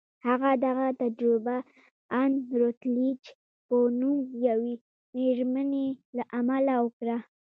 [0.27, 1.65] هغه دغه تجربه د
[2.21, 3.21] ان روتليج
[3.67, 4.73] په نوم يوې
[5.17, 7.17] مېرمنې له امله وکړه.